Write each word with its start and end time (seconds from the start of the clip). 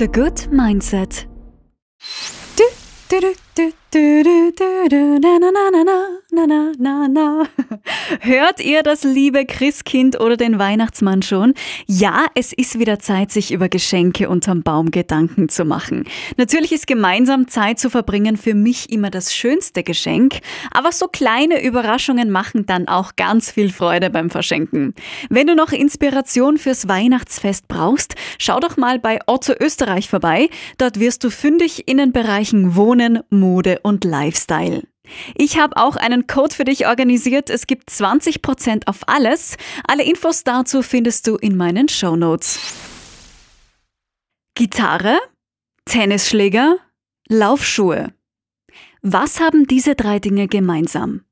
The 0.00 0.08
Good 0.08 0.48
Mindset. 0.50 1.26
Hört 8.20 8.60
ihr 8.60 8.82
das 8.82 9.02
liebe 9.02 9.44
Christkind 9.44 10.20
oder 10.20 10.36
den 10.36 10.58
Weihnachtsmann 10.58 11.22
schon? 11.22 11.54
Ja, 11.86 12.26
es 12.34 12.52
ist 12.52 12.78
wieder 12.78 13.00
Zeit, 13.00 13.32
sich 13.32 13.52
über 13.52 13.68
Geschenke 13.68 14.28
unterm 14.28 14.62
Baum 14.62 14.92
Gedanken 14.92 15.48
zu 15.48 15.64
machen. 15.64 16.04
Natürlich 16.36 16.72
ist 16.72 16.86
gemeinsam 16.86 17.48
Zeit 17.48 17.80
zu 17.80 17.90
verbringen 17.90 18.36
für 18.36 18.54
mich 18.54 18.90
immer 18.90 19.10
das 19.10 19.34
schönste 19.34 19.82
Geschenk, 19.82 20.38
aber 20.70 20.92
so 20.92 21.08
kleine 21.08 21.62
Überraschungen 21.62 22.30
machen 22.30 22.66
dann 22.66 22.86
auch 22.86 23.16
ganz 23.16 23.50
viel 23.50 23.72
Freude 23.72 24.08
beim 24.08 24.30
Verschenken. 24.30 24.94
Wenn 25.28 25.48
du 25.48 25.56
noch 25.56 25.72
Inspiration 25.72 26.58
fürs 26.58 26.86
Weihnachtsfest 26.86 27.66
brauchst, 27.68 28.14
schau 28.38 28.60
doch 28.60 28.76
mal 28.76 29.00
bei 29.00 29.18
Otto 29.26 29.52
Österreich 29.58 30.08
vorbei. 30.08 30.48
Dort 30.78 31.00
wirst 31.00 31.24
du 31.24 31.30
fündig 31.30 31.88
in 31.88 31.98
den 31.98 32.12
Bereichen 32.12 32.76
Wohnen, 32.76 33.20
Mode 33.30 33.49
und 33.82 34.04
Lifestyle. 34.04 34.82
Ich 35.34 35.58
habe 35.58 35.76
auch 35.76 35.96
einen 35.96 36.26
Code 36.26 36.54
für 36.54 36.64
dich 36.64 36.86
organisiert. 36.86 37.50
Es 37.50 37.66
gibt 37.66 37.90
20% 37.90 38.86
auf 38.86 39.08
alles. 39.08 39.56
Alle 39.86 40.04
Infos 40.04 40.44
dazu 40.44 40.82
findest 40.82 41.26
du 41.26 41.36
in 41.36 41.56
meinen 41.56 41.88
Show 41.88 42.16
Notes. 42.16 42.60
Gitarre, 44.54 45.18
Tennisschläger, 45.84 46.76
Laufschuhe. 47.28 48.12
Was 49.02 49.40
haben 49.40 49.66
diese 49.66 49.94
drei 49.94 50.18
Dinge 50.18 50.46
gemeinsam? 50.46 51.24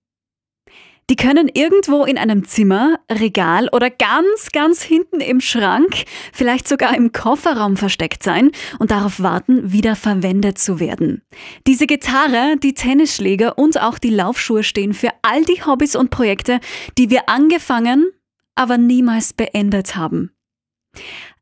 Die 1.11 1.17
können 1.17 1.49
irgendwo 1.53 2.05
in 2.05 2.19
einem 2.19 2.45
Zimmer, 2.47 3.01
Regal 3.11 3.69
oder 3.73 3.89
ganz, 3.89 4.51
ganz 4.53 4.83
hinten 4.83 5.21
im 5.21 5.41
Schrank, 5.41 6.05
vielleicht 6.35 6.69
sogar 6.69 6.95
im 6.95 7.13
Kofferraum 7.13 7.79
versteckt 7.79 8.23
sein 8.23 8.51
und 8.79 8.91
darauf 8.91 9.21
warten, 9.21 9.73
wieder 9.73 9.97
verwendet 9.97 10.59
zu 10.59 10.81
werden. 10.81 11.23
Diese 11.67 11.87
Gitarre, 11.87 12.57
die 12.63 12.75
Tennisschläger 12.75 13.57
und 13.57 13.81
auch 13.81 13.99
die 13.99 14.11
Laufschuhe 14.11 14.63
stehen 14.63 14.93
für 14.93 15.11
all 15.23 15.45
die 15.45 15.65
Hobbys 15.65 15.97
und 15.97 16.11
Projekte, 16.11 16.61
die 16.99 17.09
wir 17.09 17.31
angefangen, 17.31 18.11
aber 18.55 18.77
niemals 18.77 19.33
beendet 19.33 19.97
haben. 19.97 20.33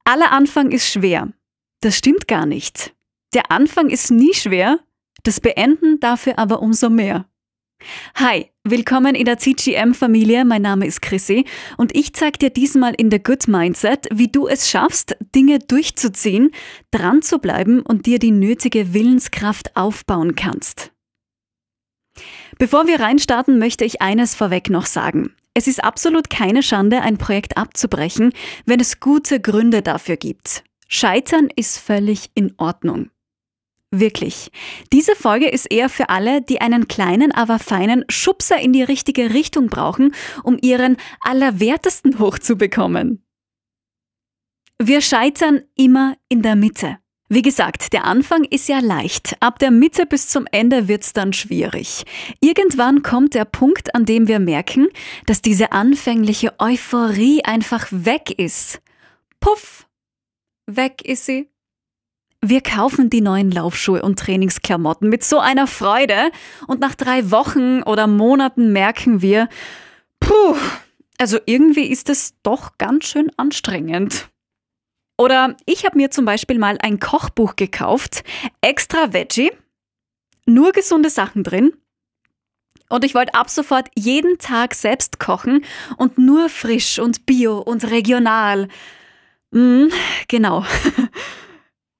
Aller 0.04 0.30
Anfang 0.30 0.70
ist 0.70 0.88
schwer. 0.88 1.32
Das 1.80 1.96
stimmt 1.96 2.28
gar 2.28 2.46
nicht. 2.46 2.94
Der 3.34 3.50
Anfang 3.50 3.90
ist 3.90 4.12
nie 4.12 4.32
schwer, 4.32 4.78
das 5.24 5.40
Beenden 5.40 5.98
dafür 5.98 6.38
aber 6.38 6.62
umso 6.62 6.88
mehr. 6.88 7.26
Hi, 8.14 8.50
willkommen 8.64 9.14
in 9.14 9.26
der 9.26 9.38
CGM-Familie. 9.38 10.44
Mein 10.44 10.62
Name 10.62 10.86
ist 10.86 11.02
Chrissy 11.02 11.44
und 11.76 11.94
ich 11.94 12.14
zeige 12.14 12.38
dir 12.38 12.50
diesmal 12.50 12.94
in 12.94 13.10
der 13.10 13.18
Good 13.18 13.46
Mindset, 13.46 14.08
wie 14.10 14.28
du 14.28 14.48
es 14.48 14.70
schaffst, 14.70 15.16
Dinge 15.34 15.58
durchzuziehen, 15.58 16.50
dran 16.90 17.22
zu 17.22 17.38
bleiben 17.38 17.82
und 17.82 18.06
dir 18.06 18.18
die 18.18 18.30
nötige 18.30 18.94
Willenskraft 18.94 19.76
aufbauen 19.76 20.34
kannst. 20.34 20.92
Bevor 22.58 22.86
wir 22.86 23.00
reinstarten, 23.00 23.58
möchte 23.58 23.84
ich 23.84 24.00
eines 24.00 24.34
vorweg 24.34 24.70
noch 24.70 24.86
sagen. 24.86 25.34
Es 25.52 25.66
ist 25.66 25.84
absolut 25.84 26.30
keine 26.30 26.62
Schande, 26.62 27.02
ein 27.02 27.18
Projekt 27.18 27.56
abzubrechen, 27.56 28.32
wenn 28.64 28.80
es 28.80 29.00
gute 29.00 29.40
Gründe 29.40 29.82
dafür 29.82 30.16
gibt. 30.16 30.64
Scheitern 30.88 31.48
ist 31.54 31.78
völlig 31.78 32.30
in 32.34 32.54
Ordnung. 32.56 33.10
Wirklich. 33.98 34.50
Diese 34.92 35.14
Folge 35.14 35.48
ist 35.48 35.70
eher 35.70 35.88
für 35.88 36.10
alle, 36.10 36.42
die 36.42 36.60
einen 36.60 36.86
kleinen, 36.86 37.32
aber 37.32 37.58
feinen 37.58 38.04
Schubser 38.08 38.58
in 38.58 38.72
die 38.72 38.82
richtige 38.82 39.32
Richtung 39.32 39.68
brauchen, 39.68 40.14
um 40.42 40.58
ihren 40.60 40.96
Allerwertesten 41.20 42.18
hochzubekommen. 42.18 43.24
Wir 44.78 45.00
scheitern 45.00 45.62
immer 45.76 46.16
in 46.28 46.42
der 46.42 46.56
Mitte. 46.56 46.98
Wie 47.28 47.42
gesagt, 47.42 47.92
der 47.94 48.04
Anfang 48.04 48.44
ist 48.44 48.68
ja 48.68 48.80
leicht. 48.80 49.36
Ab 49.40 49.58
der 49.58 49.70
Mitte 49.70 50.04
bis 50.04 50.28
zum 50.28 50.46
Ende 50.52 50.86
wird's 50.88 51.12
dann 51.12 51.32
schwierig. 51.32 52.04
Irgendwann 52.40 53.02
kommt 53.02 53.34
der 53.34 53.46
Punkt, 53.46 53.94
an 53.94 54.04
dem 54.04 54.28
wir 54.28 54.38
merken, 54.38 54.88
dass 55.24 55.42
diese 55.42 55.72
anfängliche 55.72 56.52
Euphorie 56.58 57.42
einfach 57.44 57.88
weg 57.90 58.38
ist. 58.38 58.80
Puff! 59.40 59.88
Weg 60.66 61.02
ist 61.04 61.24
sie. 61.24 61.48
Wir 62.42 62.60
kaufen 62.60 63.10
die 63.10 63.20
neuen 63.20 63.50
Laufschuhe 63.50 64.02
und 64.02 64.18
Trainingsklamotten 64.18 65.08
mit 65.08 65.24
so 65.24 65.38
einer 65.38 65.66
Freude 65.66 66.30
und 66.66 66.80
nach 66.80 66.94
drei 66.94 67.30
Wochen 67.30 67.82
oder 67.82 68.06
Monaten 68.06 68.72
merken 68.72 69.22
wir, 69.22 69.48
puh, 70.20 70.56
also 71.18 71.38
irgendwie 71.46 71.86
ist 71.86 72.08
es 72.08 72.34
doch 72.42 72.78
ganz 72.78 73.06
schön 73.06 73.30
anstrengend. 73.36 74.28
Oder 75.18 75.56
ich 75.64 75.86
habe 75.86 75.96
mir 75.96 76.10
zum 76.10 76.26
Beispiel 76.26 76.58
mal 76.58 76.76
ein 76.80 77.00
Kochbuch 77.00 77.56
gekauft, 77.56 78.22
extra 78.60 79.12
Veggie, 79.12 79.50
nur 80.44 80.72
gesunde 80.72 81.10
Sachen 81.10 81.42
drin. 81.42 81.72
Und 82.88 83.04
ich 83.04 83.14
wollte 83.14 83.34
ab 83.34 83.50
sofort 83.50 83.88
jeden 83.96 84.38
Tag 84.38 84.74
selbst 84.74 85.18
kochen 85.18 85.64
und 85.96 86.18
nur 86.18 86.48
frisch 86.48 86.98
und 86.98 87.26
bio 87.26 87.58
und 87.58 87.90
regional. 87.90 88.68
Mm, 89.50 89.86
genau. 90.28 90.64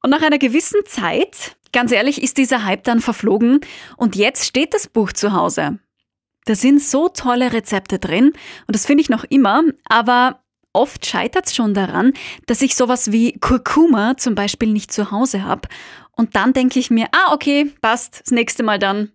Und 0.06 0.10
nach 0.10 0.22
einer 0.22 0.38
gewissen 0.38 0.86
Zeit, 0.86 1.56
ganz 1.72 1.90
ehrlich, 1.90 2.22
ist 2.22 2.36
dieser 2.36 2.64
Hype 2.64 2.84
dann 2.84 3.00
verflogen 3.00 3.58
und 3.96 4.14
jetzt 4.14 4.46
steht 4.46 4.72
das 4.72 4.86
Buch 4.86 5.12
zu 5.12 5.32
Hause. 5.32 5.80
Da 6.44 6.54
sind 6.54 6.80
so 6.80 7.08
tolle 7.08 7.52
Rezepte 7.52 7.98
drin 7.98 8.26
und 8.68 8.76
das 8.76 8.86
finde 8.86 9.00
ich 9.00 9.08
noch 9.08 9.24
immer, 9.24 9.64
aber 9.88 10.44
oft 10.72 11.04
scheitert 11.04 11.46
es 11.46 11.56
schon 11.56 11.74
daran, 11.74 12.12
dass 12.46 12.62
ich 12.62 12.76
sowas 12.76 13.10
wie 13.10 13.32
Kurkuma 13.40 14.16
zum 14.16 14.36
Beispiel 14.36 14.72
nicht 14.72 14.92
zu 14.92 15.10
Hause 15.10 15.42
habe. 15.42 15.68
Und 16.12 16.36
dann 16.36 16.52
denke 16.52 16.78
ich 16.78 16.88
mir, 16.88 17.08
ah, 17.10 17.34
okay, 17.34 17.72
passt, 17.82 18.20
das 18.20 18.30
nächste 18.30 18.62
Mal 18.62 18.78
dann. 18.78 19.10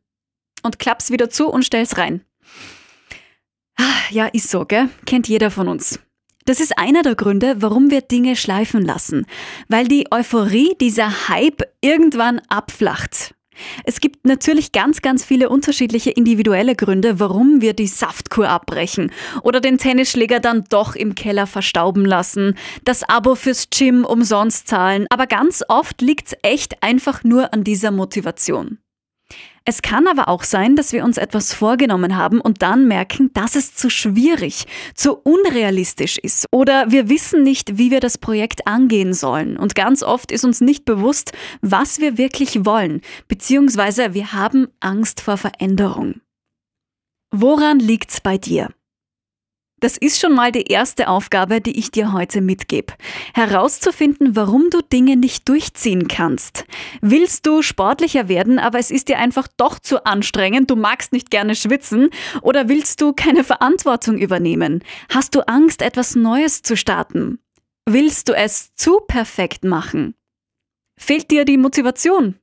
Und 0.62 0.78
klapp's 0.78 1.10
wieder 1.10 1.30
zu 1.30 1.48
und 1.48 1.64
stell's 1.64 1.98
rein. 1.98 2.26
Ah, 3.78 4.10
ja, 4.10 4.26
ist 4.26 4.50
so, 4.50 4.66
gell? 4.66 4.90
Kennt 5.06 5.30
jeder 5.30 5.52
von 5.52 5.70
uns. 5.70 6.02
Das 6.46 6.60
ist 6.60 6.78
einer 6.78 7.04
der 7.04 7.16
Gründe, 7.16 7.56
warum 7.60 7.92
wir 7.92 8.02
Dinge 8.02 8.36
schleifen 8.36 8.84
lassen, 8.84 9.26
weil 9.68 9.88
die 9.88 10.08
Euphorie, 10.12 10.76
dieser 10.80 11.28
Hype 11.28 11.62
irgendwann 11.82 12.42
abflacht. 12.50 13.36
Es 13.84 14.00
gibt 14.00 14.26
natürlich 14.26 14.72
ganz, 14.72 15.02
ganz 15.02 15.24
viele 15.24 15.50
unterschiedliche 15.50 16.12
individuelle 16.12 16.76
Gründe, 16.76 17.20
warum 17.20 17.62
wir 17.62 17.74
die 17.74 17.88
Saftkur 17.88 18.50
abbrechen 18.50 19.12
oder 19.44 19.60
den 19.60 19.78
Tennisschläger 19.78 20.40
dann 20.40 20.64
doch 20.70 20.96
im 20.96 21.16
Keller 21.16 21.48
verstauben 21.48 22.06
lassen, 22.06 22.56
das 22.86 23.04
Abo 23.08 23.36
fürs 23.36 23.70
Gym 23.70 24.06
umsonst 24.06 24.68
zahlen, 24.68 25.06
aber 25.10 25.28
ganz 25.28 25.64
oft 25.68 26.02
liegt's 26.02 26.36
echt 26.42 26.82
einfach 26.82 27.24
nur 27.24 27.54
an 27.54 27.64
dieser 27.64 27.92
Motivation. 27.92 28.80
Es 29.64 29.84
kann 29.84 30.08
aber 30.08 30.28
auch 30.28 30.44
sein, 30.44 30.76
dass 30.76 30.92
wir 30.92 31.04
uns 31.04 31.18
etwas 31.18 31.54
vorgenommen 31.54 32.18
haben 32.18 32.42
und 32.42 32.64
dann 32.64 32.88
merken, 32.88 33.30
dass 33.34 33.56
es 33.56 33.76
zu 33.76 33.92
schwierig, 33.92 34.66
zu 34.96 35.16
unrealistisch 35.16 36.18
ist 36.18 36.48
oder 36.52 36.90
wir 36.90 37.10
wissen 37.10 37.44
nicht, 37.44 37.78
wie 37.78 37.92
wir 37.92 38.00
das 38.00 38.18
Projekt 38.18 38.66
angehen 38.66 39.14
sollen. 39.14 39.58
Und 39.58 39.76
ganz 39.76 40.02
oft 40.02 40.32
ist 40.32 40.44
uns 40.44 40.62
nicht 40.62 40.84
bewusst, 40.86 41.34
was 41.62 42.00
wir 42.00 42.18
wirklich 42.18 42.66
wollen, 42.66 43.02
beziehungsweise 43.28 44.16
wir 44.16 44.34
haben 44.34 44.68
Angst 44.80 45.22
vor 45.22 45.38
Veränderung. 45.38 46.22
Woran 47.30 47.80
liegt's 47.80 48.20
bei 48.20 48.40
dir? 48.40 48.70
Das 49.82 49.98
ist 49.98 50.20
schon 50.20 50.34
mal 50.34 50.52
die 50.52 50.68
erste 50.68 51.08
Aufgabe, 51.08 51.60
die 51.60 51.78
ich 51.78 51.90
dir 51.90 52.14
heute 52.14 52.40
mitgebe. 52.40 52.94
Herauszufinden, 53.34 54.36
warum 54.36 54.70
du 54.70 54.82
Dinge 54.82 55.18
nicht 55.18 55.50
durchziehen 55.50 56.08
kannst. 56.08 56.66
Willst 57.02 57.48
du 57.48 57.64
sportlicher 57.64 58.30
werden, 58.30 58.60
aber 58.60 58.78
es 58.78 58.92
ist 58.92 59.10
dir 59.10 59.18
einfach 59.18 59.48
doch 59.58 59.80
zu 59.80 60.06
anstrengend, 60.06 60.70
du 60.70 60.76
magst 60.76 61.14
nicht 61.14 61.32
gerne 61.32 61.56
schwitzen 61.56 62.12
oder 62.44 62.70
willst 62.70 63.02
du 63.02 63.14
keine 63.14 63.44
Verantwortung 63.44 64.20
übernehmen? 64.20 64.84
Hast 65.10 65.34
du 65.34 65.42
Angst, 65.48 65.82
etwas 65.82 66.16
Neues 66.16 66.62
zu 66.62 66.78
starten? 66.78 67.40
Willst 67.90 68.30
du 68.30 68.34
es 68.34 68.76
zu 68.76 69.00
perfekt 69.08 69.64
machen? 69.64 70.14
Fehlt 70.96 71.32
dir 71.32 71.44
die 71.44 71.58
Motivation? 71.58 72.36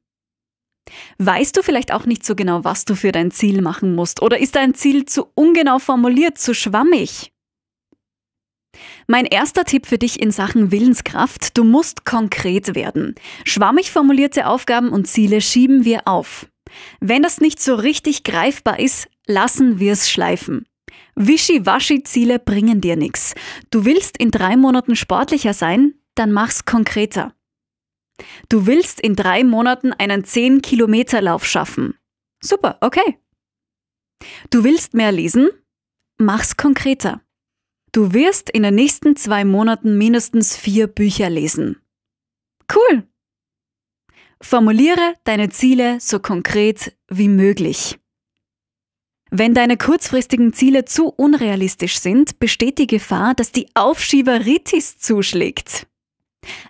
Weißt 1.18 1.56
du 1.56 1.62
vielleicht 1.62 1.92
auch 1.92 2.06
nicht 2.06 2.24
so 2.24 2.34
genau, 2.34 2.64
was 2.64 2.84
du 2.84 2.94
für 2.94 3.12
dein 3.12 3.30
Ziel 3.30 3.62
machen 3.62 3.94
musst? 3.94 4.22
Oder 4.22 4.38
ist 4.38 4.56
dein 4.56 4.74
Ziel 4.74 5.04
zu 5.04 5.26
ungenau 5.34 5.78
formuliert, 5.78 6.38
zu 6.38 6.54
schwammig? 6.54 7.32
Mein 9.06 9.24
erster 9.24 9.64
Tipp 9.64 9.86
für 9.86 9.98
dich 9.98 10.20
in 10.20 10.30
Sachen 10.30 10.70
Willenskraft, 10.70 11.56
du 11.56 11.64
musst 11.64 12.04
konkret 12.04 12.74
werden. 12.74 13.14
Schwammig 13.44 13.90
formulierte 13.90 14.46
Aufgaben 14.46 14.90
und 14.90 15.06
Ziele 15.06 15.40
schieben 15.40 15.84
wir 15.84 16.06
auf. 16.06 16.46
Wenn 17.00 17.22
das 17.22 17.40
nicht 17.40 17.60
so 17.60 17.74
richtig 17.74 18.24
greifbar 18.24 18.78
ist, 18.78 19.08
lassen 19.26 19.78
wir 19.78 19.92
es 19.92 20.10
schleifen. 20.10 20.66
Wischi-waschi-Ziele 21.14 22.38
bringen 22.38 22.80
dir 22.80 22.96
nichts. 22.96 23.34
Du 23.70 23.84
willst 23.84 24.16
in 24.18 24.30
drei 24.30 24.56
Monaten 24.56 24.94
sportlicher 24.94 25.54
sein, 25.54 25.94
dann 26.14 26.32
mach's 26.32 26.64
konkreter. 26.64 27.32
Du 28.48 28.66
willst 28.66 29.00
in 29.00 29.14
drei 29.16 29.44
Monaten 29.44 29.92
einen 29.92 30.24
10-Kilometer-Lauf 30.24 31.44
schaffen. 31.44 31.94
Super, 32.42 32.78
okay. 32.80 33.18
Du 34.50 34.64
willst 34.64 34.94
mehr 34.94 35.12
lesen? 35.12 35.50
Mach's 36.18 36.56
konkreter. 36.56 37.20
Du 37.92 38.12
wirst 38.12 38.50
in 38.50 38.62
den 38.64 38.74
nächsten 38.74 39.16
zwei 39.16 39.44
Monaten 39.44 39.96
mindestens 39.96 40.56
vier 40.56 40.86
Bücher 40.86 41.30
lesen. 41.30 41.80
Cool. 42.72 43.08
Formuliere 44.40 45.14
deine 45.24 45.48
Ziele 45.48 45.98
so 46.00 46.20
konkret 46.20 46.96
wie 47.08 47.28
möglich. 47.28 47.98
Wenn 49.30 49.52
deine 49.52 49.76
kurzfristigen 49.76 50.52
Ziele 50.52 50.84
zu 50.84 51.08
unrealistisch 51.08 51.98
sind, 51.98 52.38
besteht 52.38 52.78
die 52.78 52.86
Gefahr, 52.86 53.34
dass 53.34 53.52
die 53.52 53.68
Aufschieberitis 53.74 54.98
zuschlägt. 54.98 55.86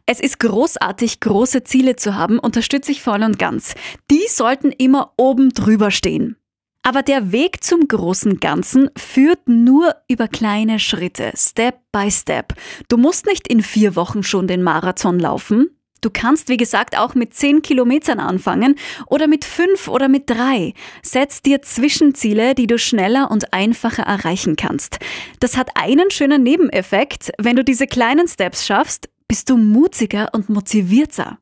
Es 0.07 0.21
ist 0.21 0.41
großartig, 0.41 1.21
große 1.21 1.65
Ziele 1.65 1.97
zu 1.97 2.15
haben, 2.15 2.39
unterstütze 2.39 2.93
ich 2.93 3.03
voll 3.03 3.23
und 3.23 3.39
ganz. 3.39 3.75
Die 4.11 4.27
sollten 4.29 4.73
immer 4.73 5.13
oben 5.17 5.51
drüber 5.51 5.91
stehen. 5.91 6.37
Aber 6.83 7.03
der 7.03 7.33
Weg 7.33 7.63
zum 7.63 7.87
großen 7.87 8.41
Ganzen 8.41 8.89
führt 8.97 9.47
nur 9.47 9.95
über 10.09 10.27
kleine 10.27 10.79
Schritte, 10.79 11.33
Step 11.37 11.81
by 11.93 12.11
Step. 12.11 12.55
Du 12.89 12.97
musst 12.97 13.27
nicht 13.27 13.47
in 13.47 13.63
vier 13.63 13.97
Wochen 13.97 14.23
schon 14.23 14.47
den 14.47 14.63
Marathon 14.63 15.19
laufen. 15.19 15.69
Du 16.01 16.11
kannst, 16.11 16.49
wie 16.49 16.57
gesagt, 16.57 16.97
auch 16.97 17.15
mit 17.15 17.35
zehn 17.35 17.61
Kilometern 17.61 18.21
anfangen 18.21 18.77
oder 19.09 19.27
mit 19.27 19.45
fünf 19.45 19.89
oder 19.89 20.09
mit 20.09 20.31
drei. 20.31 20.73
Setz 21.03 21.43
dir 21.43 21.61
Zwischenziele, 21.61 22.55
die 22.55 22.69
du 22.69 22.79
schneller 22.79 23.31
und 23.31 23.53
einfacher 23.53 24.05
erreichen 24.05 24.57
kannst. 24.57 25.01
Das 25.41 25.57
hat 25.57 25.71
einen 25.75 26.11
schönen 26.11 26.43
Nebeneffekt. 26.43 27.33
Wenn 27.37 27.57
du 27.57 27.65
diese 27.65 27.87
kleinen 27.87 28.29
Steps 28.29 28.65
schaffst, 28.65 29.11
bist 29.29 29.51
du 29.51 29.57
mutiger 29.57 30.31
und 30.33 30.49
motivierter. 30.49 31.39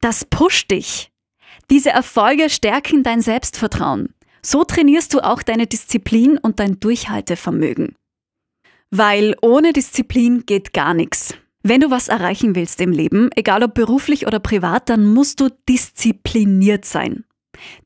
Das 0.00 0.24
pusht 0.24 0.70
dich. 0.70 1.10
Diese 1.70 1.90
Erfolge 1.90 2.50
stärken 2.50 3.02
dein 3.02 3.20
Selbstvertrauen. 3.20 4.14
So 4.42 4.64
trainierst 4.64 5.14
du 5.14 5.20
auch 5.20 5.42
deine 5.42 5.66
Disziplin 5.66 6.38
und 6.38 6.60
dein 6.60 6.80
Durchhaltevermögen. 6.80 7.94
Weil 8.90 9.36
ohne 9.42 9.72
Disziplin 9.72 10.44
geht 10.46 10.72
gar 10.72 10.94
nichts. 10.94 11.34
Wenn 11.62 11.80
du 11.80 11.90
was 11.90 12.08
erreichen 12.08 12.54
willst 12.54 12.80
im 12.80 12.92
Leben, 12.92 13.30
egal 13.34 13.62
ob 13.62 13.74
beruflich 13.74 14.26
oder 14.26 14.38
privat, 14.40 14.88
dann 14.88 15.04
musst 15.12 15.40
du 15.40 15.48
diszipliniert 15.68 16.84
sein. 16.84 17.24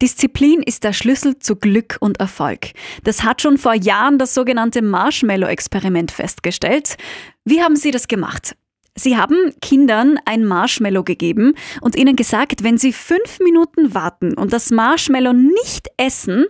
Disziplin 0.01 0.63
ist 0.63 0.85
der 0.85 0.93
Schlüssel 0.93 1.39
zu 1.39 1.57
Glück 1.57 1.97
und 2.01 2.21
Erfolg. 2.21 2.73
Das 3.05 3.25
hat 3.25 3.41
schon 3.41 3.57
vor 3.57 3.75
Jahren 3.75 4.19
das 4.19 4.35
sogenannte 4.35 4.83
Marshmallow-Experiment 4.83 6.13
festgestellt. 6.13 6.97
Wie 7.45 7.63
haben 7.63 7.77
sie 7.77 7.91
das 7.91 8.07
gemacht? 8.07 8.55
Sie 8.95 9.17
haben 9.17 9.55
Kindern 9.61 10.19
ein 10.27 10.45
Marshmallow 10.45 11.03
gegeben 11.03 11.55
und 11.81 11.97
ihnen 11.97 12.15
gesagt, 12.15 12.63
wenn 12.63 12.77
sie 12.77 12.93
fünf 12.93 13.41
Minuten 13.41 13.95
warten 13.95 14.35
und 14.35 14.53
das 14.53 14.71
Marshmallow 14.71 15.33
nicht 15.33 15.89
essen, 15.97 16.47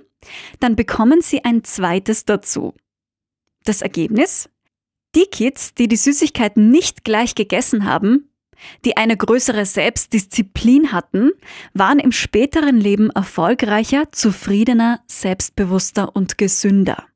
dann 0.60 0.76
bekommen 0.76 1.20
sie 1.20 1.44
ein 1.44 1.64
zweites 1.64 2.24
dazu. 2.24 2.74
Das 3.64 3.82
Ergebnis? 3.82 4.48
Die 5.14 5.26
Kids, 5.26 5.74
die 5.74 5.88
die 5.88 5.96
Süßigkeiten 5.96 6.70
nicht 6.70 7.04
gleich 7.04 7.34
gegessen 7.34 7.84
haben, 7.84 8.30
die 8.84 8.96
eine 8.96 9.16
größere 9.16 9.66
Selbstdisziplin 9.66 10.92
hatten, 10.92 11.32
waren 11.74 11.98
im 11.98 12.12
späteren 12.12 12.76
Leben 12.76 13.10
erfolgreicher, 13.10 14.10
zufriedener, 14.12 15.00
selbstbewusster 15.06 16.14
und 16.14 16.38
gesünder. 16.38 17.06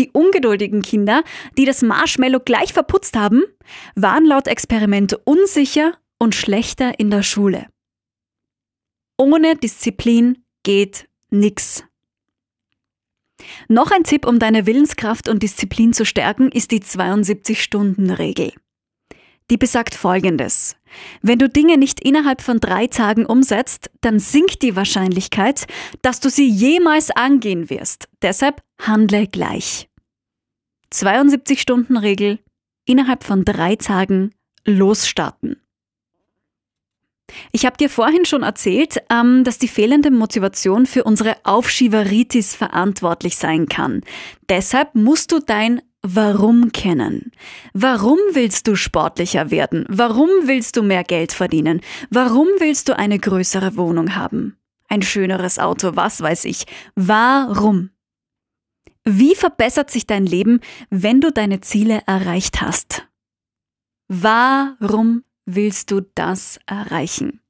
Die 0.00 0.08
ungeduldigen 0.14 0.80
Kinder, 0.80 1.24
die 1.58 1.66
das 1.66 1.82
Marshmallow 1.82 2.40
gleich 2.40 2.72
verputzt 2.72 3.18
haben, 3.18 3.42
waren 3.96 4.24
laut 4.24 4.48
Experiment 4.48 5.12
unsicher 5.24 5.98
und 6.18 6.34
schlechter 6.34 6.98
in 6.98 7.10
der 7.10 7.22
Schule. 7.22 7.66
Ohne 9.18 9.56
Disziplin 9.56 10.42
geht 10.62 11.06
nix. 11.28 11.84
Noch 13.68 13.90
ein 13.90 14.04
Tipp, 14.04 14.26
um 14.26 14.38
deine 14.38 14.64
Willenskraft 14.64 15.28
und 15.28 15.42
Disziplin 15.42 15.92
zu 15.92 16.06
stärken, 16.06 16.50
ist 16.50 16.70
die 16.70 16.80
72-Stunden-Regel. 16.80 18.54
Die 19.50 19.58
besagt 19.58 19.94
Folgendes. 19.94 20.76
Wenn 21.20 21.38
du 21.38 21.50
Dinge 21.50 21.76
nicht 21.76 22.00
innerhalb 22.00 22.40
von 22.40 22.58
drei 22.58 22.86
Tagen 22.86 23.26
umsetzt, 23.26 23.90
dann 24.00 24.18
sinkt 24.18 24.62
die 24.62 24.76
Wahrscheinlichkeit, 24.76 25.66
dass 26.00 26.20
du 26.20 26.30
sie 26.30 26.48
jemals 26.48 27.10
angehen 27.10 27.68
wirst. 27.68 28.08
Deshalb 28.22 28.62
handle 28.80 29.26
gleich. 29.26 29.89
72-Stunden-Regel, 30.92 32.38
innerhalb 32.84 33.24
von 33.24 33.44
drei 33.44 33.76
Tagen 33.76 34.34
losstarten. 34.64 35.56
Ich 37.52 37.64
habe 37.64 37.76
dir 37.76 37.88
vorhin 37.88 38.24
schon 38.24 38.42
erzählt, 38.42 39.02
ähm, 39.10 39.44
dass 39.44 39.58
die 39.58 39.68
fehlende 39.68 40.10
Motivation 40.10 40.86
für 40.86 41.04
unsere 41.04 41.36
Aufschieberitis 41.44 42.54
verantwortlich 42.54 43.36
sein 43.36 43.66
kann. 43.66 44.02
Deshalb 44.48 44.94
musst 44.94 45.32
du 45.32 45.38
dein 45.38 45.80
Warum 46.02 46.72
kennen. 46.72 47.30
Warum 47.74 48.16
willst 48.32 48.66
du 48.66 48.74
sportlicher 48.74 49.50
werden? 49.50 49.84
Warum 49.90 50.30
willst 50.44 50.78
du 50.78 50.82
mehr 50.82 51.04
Geld 51.04 51.32
verdienen? 51.32 51.82
Warum 52.08 52.46
willst 52.58 52.88
du 52.88 52.96
eine 52.96 53.18
größere 53.18 53.76
Wohnung 53.76 54.16
haben? 54.16 54.56
Ein 54.88 55.02
schöneres 55.02 55.58
Auto, 55.58 55.96
was 55.96 56.22
weiß 56.22 56.46
ich. 56.46 56.64
Warum? 56.94 57.90
Wie 59.04 59.34
verbessert 59.34 59.90
sich 59.90 60.06
dein 60.06 60.26
Leben, 60.26 60.60
wenn 60.90 61.20
du 61.20 61.32
deine 61.32 61.60
Ziele 61.60 62.02
erreicht 62.06 62.60
hast? 62.60 63.06
Warum 64.08 65.24
willst 65.46 65.90
du 65.90 66.02
das 66.14 66.58
erreichen? 66.66 67.40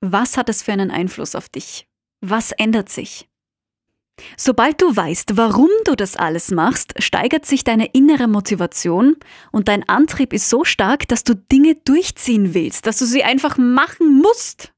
Was 0.00 0.36
hat 0.36 0.48
es 0.48 0.62
für 0.62 0.72
einen 0.72 0.90
Einfluss 0.90 1.34
auf 1.34 1.48
dich? 1.48 1.86
Was 2.20 2.52
ändert 2.52 2.88
sich? 2.88 3.28
Sobald 4.36 4.80
du 4.82 4.94
weißt, 4.94 5.36
warum 5.36 5.70
du 5.84 5.94
das 5.94 6.16
alles 6.16 6.50
machst, 6.50 7.02
steigert 7.02 7.46
sich 7.46 7.64
deine 7.64 7.86
innere 7.86 8.28
Motivation 8.28 9.16
und 9.50 9.68
dein 9.68 9.88
Antrieb 9.88 10.32
ist 10.32 10.50
so 10.50 10.64
stark, 10.64 11.08
dass 11.08 11.24
du 11.24 11.34
Dinge 11.34 11.76
durchziehen 11.76 12.52
willst, 12.52 12.86
dass 12.86 12.98
du 12.98 13.06
sie 13.06 13.24
einfach 13.24 13.56
machen 13.56 14.20
musst. 14.20 14.74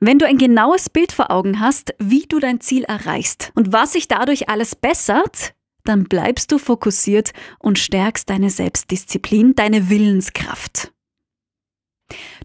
Wenn 0.00 0.18
du 0.18 0.26
ein 0.26 0.38
genaues 0.38 0.90
Bild 0.90 1.12
vor 1.12 1.30
Augen 1.30 1.60
hast, 1.60 1.94
wie 1.98 2.26
du 2.28 2.38
dein 2.38 2.60
Ziel 2.60 2.84
erreichst 2.84 3.52
und 3.54 3.72
was 3.72 3.92
sich 3.92 4.08
dadurch 4.08 4.48
alles 4.48 4.74
bessert, 4.74 5.54
dann 5.84 6.04
bleibst 6.04 6.52
du 6.52 6.58
fokussiert 6.58 7.32
und 7.58 7.78
stärkst 7.78 8.28
deine 8.28 8.50
Selbstdisziplin, 8.50 9.54
deine 9.54 9.88
Willenskraft. 9.88 10.92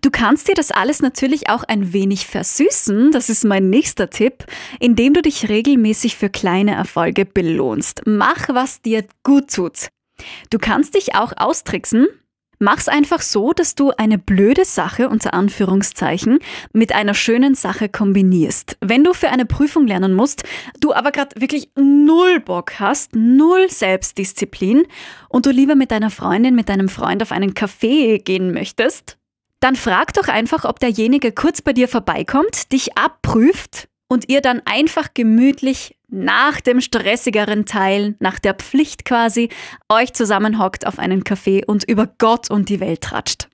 Du 0.01 0.09
kannst 0.09 0.47
dir 0.47 0.55
das 0.55 0.71
alles 0.71 1.01
natürlich 1.01 1.49
auch 1.49 1.63
ein 1.63 1.93
wenig 1.93 2.25
versüßen, 2.25 3.11
das 3.11 3.29
ist 3.29 3.43
mein 3.43 3.69
nächster 3.69 4.09
Tipp, 4.09 4.45
indem 4.79 5.13
du 5.13 5.21
dich 5.21 5.49
regelmäßig 5.49 6.15
für 6.15 6.29
kleine 6.29 6.73
Erfolge 6.73 7.25
belohnst. 7.25 8.01
Mach, 8.05 8.49
was 8.49 8.81
dir 8.81 9.05
gut 9.23 9.53
tut. 9.53 9.89
Du 10.49 10.57
kannst 10.57 10.95
dich 10.95 11.13
auch 11.13 11.33
austricksen, 11.37 12.07
Mach's 12.63 12.87
einfach 12.87 13.21
so, 13.21 13.53
dass 13.53 13.73
du 13.73 13.89
eine 13.97 14.19
blöde 14.19 14.65
Sache 14.65 15.09
unter 15.09 15.33
Anführungszeichen 15.33 16.37
mit 16.73 16.93
einer 16.93 17.15
schönen 17.15 17.55
Sache 17.55 17.89
kombinierst. 17.89 18.77
Wenn 18.81 19.03
du 19.03 19.13
für 19.13 19.29
eine 19.29 19.47
Prüfung 19.47 19.87
lernen 19.87 20.13
musst, 20.13 20.43
du 20.79 20.93
aber 20.93 21.11
gerade 21.11 21.41
wirklich 21.41 21.71
null 21.75 22.39
Bock 22.39 22.79
hast, 22.79 23.15
null 23.15 23.67
Selbstdisziplin 23.67 24.83
und 25.27 25.47
du 25.47 25.49
lieber 25.49 25.73
mit 25.73 25.89
deiner 25.89 26.11
Freundin, 26.11 26.53
mit 26.53 26.69
deinem 26.69 26.87
Freund 26.87 27.23
auf 27.23 27.31
einen 27.31 27.55
Kaffee 27.55 28.19
gehen 28.19 28.53
möchtest, 28.53 29.17
dann 29.59 29.75
frag 29.75 30.13
doch 30.13 30.27
einfach, 30.27 30.63
ob 30.63 30.79
derjenige 30.79 31.31
kurz 31.31 31.63
bei 31.63 31.73
dir 31.73 31.87
vorbeikommt, 31.87 32.71
dich 32.71 32.95
abprüft 32.95 33.87
und 34.11 34.27
ihr 34.27 34.41
dann 34.41 34.61
einfach 34.65 35.13
gemütlich 35.13 35.95
nach 36.09 36.59
dem 36.59 36.81
stressigeren 36.81 37.65
Teil, 37.65 38.15
nach 38.19 38.39
der 38.39 38.55
Pflicht 38.55 39.05
quasi, 39.05 39.47
euch 39.87 40.11
zusammenhockt 40.11 40.85
auf 40.85 40.99
einen 40.99 41.23
Kaffee 41.23 41.63
und 41.65 41.85
über 41.85 42.07
Gott 42.17 42.51
und 42.51 42.67
die 42.67 42.81
Welt 42.81 42.99
tratscht. 42.99 43.47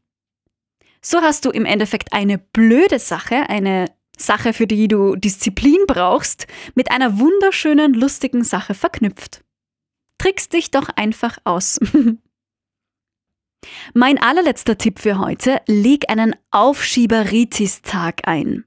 So 0.99 1.21
hast 1.21 1.45
du 1.45 1.51
im 1.51 1.63
Endeffekt 1.63 2.11
eine 2.11 2.39
blöde 2.39 2.97
Sache, 2.97 3.47
eine 3.49 3.85
Sache, 4.17 4.51
für 4.51 4.65
die 4.65 4.87
du 4.87 5.15
Disziplin 5.15 5.85
brauchst, 5.85 6.47
mit 6.73 6.89
einer 6.89 7.19
wunderschönen, 7.19 7.93
lustigen 7.93 8.43
Sache 8.43 8.73
verknüpft. 8.73 9.43
Trickst 10.17 10.53
dich 10.53 10.71
doch 10.71 10.89
einfach 10.95 11.37
aus. 11.43 11.79
mein 13.93 14.19
allerletzter 14.19 14.79
Tipp 14.79 14.97
für 14.97 15.19
heute, 15.19 15.61
leg 15.67 16.09
einen 16.09 16.35
Aufschieberitis-Tag 16.49 18.27
ein. 18.27 18.66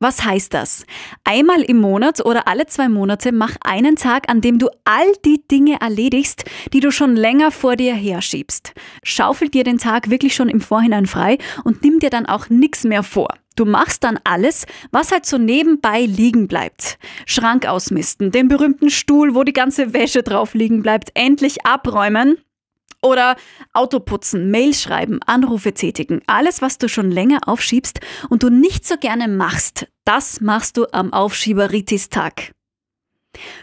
Was 0.00 0.24
heißt 0.24 0.52
das? 0.52 0.84
Einmal 1.24 1.62
im 1.62 1.78
Monat 1.78 2.24
oder 2.24 2.46
alle 2.46 2.66
zwei 2.66 2.88
Monate 2.88 3.32
mach 3.32 3.56
einen 3.62 3.96
Tag, 3.96 4.28
an 4.28 4.40
dem 4.40 4.58
du 4.58 4.68
all 4.84 5.06
die 5.24 5.42
Dinge 5.50 5.80
erledigst, 5.80 6.44
die 6.72 6.80
du 6.80 6.90
schon 6.90 7.16
länger 7.16 7.50
vor 7.50 7.76
dir 7.76 7.94
herschiebst. 7.94 8.74
Schaufel 9.02 9.48
dir 9.48 9.64
den 9.64 9.78
Tag 9.78 10.10
wirklich 10.10 10.34
schon 10.34 10.48
im 10.48 10.60
Vorhinein 10.60 11.06
frei 11.06 11.38
und 11.64 11.82
nimm 11.82 12.00
dir 12.00 12.10
dann 12.10 12.26
auch 12.26 12.50
nichts 12.50 12.84
mehr 12.84 13.02
vor. 13.02 13.28
Du 13.56 13.64
machst 13.64 14.02
dann 14.02 14.18
alles, 14.24 14.66
was 14.90 15.12
halt 15.12 15.26
so 15.26 15.38
nebenbei 15.38 16.02
liegen 16.02 16.48
bleibt. 16.48 16.98
Schrank 17.24 17.66
ausmisten, 17.66 18.32
den 18.32 18.48
berühmten 18.48 18.90
Stuhl, 18.90 19.36
wo 19.36 19.44
die 19.44 19.52
ganze 19.52 19.92
Wäsche 19.92 20.24
drauf 20.24 20.54
liegen 20.54 20.82
bleibt, 20.82 21.12
endlich 21.14 21.64
abräumen 21.64 22.36
oder 23.02 23.36
Auto 23.72 24.00
putzen, 24.00 24.50
Mail 24.50 24.74
schreiben, 24.74 25.20
Anrufe 25.26 25.74
tätigen. 25.74 26.22
Alles, 26.26 26.62
was 26.62 26.78
du 26.78 26.88
schon 26.88 27.10
länger 27.10 27.40
aufschiebst 27.46 28.00
und 28.30 28.42
du 28.42 28.48
nicht 28.48 28.86
so 28.86 28.96
gerne 28.96 29.28
machst, 29.28 29.86
das 30.04 30.40
machst 30.40 30.76
du 30.76 30.86
am 30.92 31.12
Aufschieberitis-Tag. 31.12 32.52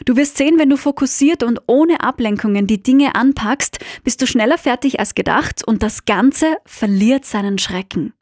Du 0.06 0.16
wirst 0.16 0.38
sehen, 0.38 0.60
wenn 0.60 0.70
du 0.70 0.78
fokussiert 0.78 1.44
und 1.44 1.62
ohne 1.68 2.02
Ablenkungen 2.02 2.68
die 2.68 2.84
Dinge 2.84 3.16
anpackst, 3.16 3.80
bist 4.04 4.22
du 4.22 4.28
schneller 4.28 4.58
fertig 4.58 5.00
als 5.00 5.16
gedacht 5.16 5.66
und 5.66 5.82
das 5.82 6.06
Ganze 6.06 6.58
verliert 6.66 7.26
seinen 7.26 7.58
Schrecken. 7.58 8.14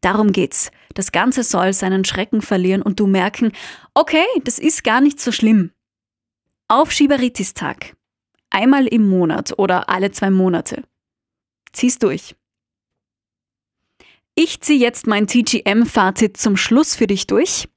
Darum 0.00 0.32
geht's. 0.32 0.70
Das 0.94 1.12
Ganze 1.12 1.42
soll 1.42 1.72
seinen 1.72 2.04
Schrecken 2.04 2.42
verlieren 2.42 2.82
und 2.82 3.00
du 3.00 3.06
merken, 3.06 3.52
okay, 3.94 4.24
das 4.44 4.58
ist 4.58 4.84
gar 4.84 5.00
nicht 5.00 5.20
so 5.20 5.32
schlimm. 5.32 5.72
Aufschieberitis-Tag. 6.68 7.97
Einmal 8.50 8.86
im 8.86 9.08
Monat 9.08 9.58
oder 9.58 9.88
alle 9.88 10.10
zwei 10.10 10.30
Monate. 10.30 10.82
Zieh's 11.72 11.98
durch. 11.98 12.34
Ich 14.34 14.60
ziehe 14.60 14.78
jetzt 14.78 15.06
mein 15.06 15.26
TGM-Fazit 15.26 16.36
zum 16.36 16.56
Schluss 16.56 16.94
für 16.94 17.06
dich 17.06 17.26
durch. 17.26 17.68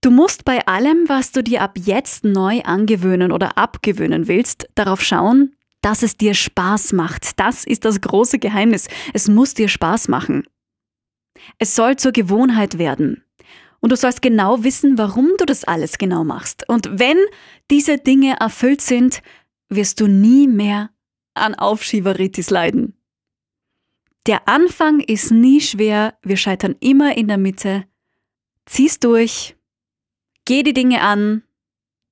Du 0.00 0.10
musst 0.10 0.44
bei 0.44 0.66
allem, 0.66 1.08
was 1.08 1.32
du 1.32 1.42
dir 1.42 1.62
ab 1.62 1.72
jetzt 1.76 2.24
neu 2.24 2.60
angewöhnen 2.62 3.32
oder 3.32 3.58
abgewöhnen 3.58 4.28
willst, 4.28 4.68
darauf 4.74 5.02
schauen, 5.02 5.56
dass 5.80 6.02
es 6.02 6.16
dir 6.16 6.34
Spaß 6.34 6.92
macht. 6.92 7.38
Das 7.38 7.64
ist 7.64 7.84
das 7.84 8.00
große 8.00 8.38
Geheimnis. 8.38 8.88
Es 9.12 9.28
muss 9.28 9.54
dir 9.54 9.68
Spaß 9.68 10.08
machen. 10.08 10.44
Es 11.58 11.74
soll 11.74 11.96
zur 11.96 12.12
Gewohnheit 12.12 12.78
werden. 12.78 13.24
Und 13.80 13.90
du 13.90 13.96
sollst 13.96 14.22
genau 14.22 14.64
wissen, 14.64 14.98
warum 14.98 15.30
du 15.38 15.44
das 15.44 15.64
alles 15.64 15.98
genau 15.98 16.24
machst. 16.24 16.68
Und 16.68 16.98
wenn 16.98 17.18
diese 17.70 17.98
Dinge 17.98 18.36
erfüllt 18.40 18.80
sind, 18.80 19.22
wirst 19.68 20.00
du 20.00 20.06
nie 20.06 20.48
mehr 20.48 20.90
an 21.34 21.54
Aufschieberitis 21.54 22.50
leiden. 22.50 22.94
Der 24.26 24.48
Anfang 24.48 25.00
ist 25.00 25.30
nie 25.30 25.60
schwer, 25.60 26.18
wir 26.22 26.36
scheitern 26.36 26.76
immer 26.80 27.16
in 27.16 27.28
der 27.28 27.38
Mitte. 27.38 27.86
Zieh's 28.66 29.00
durch, 29.00 29.56
geh 30.44 30.62
die 30.62 30.74
Dinge 30.74 31.00
an, 31.00 31.42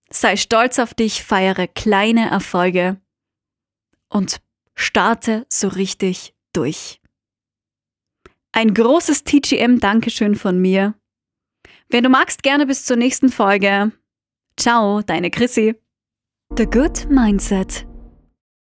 sei 0.09 0.37
stolz 0.37 0.79
auf 0.79 0.95
dich, 0.95 1.23
feiere 1.23 1.67
kleine 1.67 2.31
Erfolge 2.31 3.01
und 4.09 4.41
starte 4.75 5.47
so 5.51 5.69
richtig 5.69 6.35
durch. 6.53 7.01
Ein 8.53 8.73
großes 8.73 9.25
TGM-Dankeschön 9.25 10.35
von 10.35 10.59
mir. 10.59 10.95
Wenn 11.89 12.05
du 12.05 12.09
magst, 12.09 12.43
gerne 12.43 12.67
bis 12.67 12.87
zur 12.87 12.97
nächsten 12.97 13.29
Folge. 13.29 13.93
Ciao, 14.57 15.03
deine 15.03 15.31
Chrissy. 15.31 15.75
The 16.57 16.65
Good 16.65 16.95
Mindset 17.11 17.85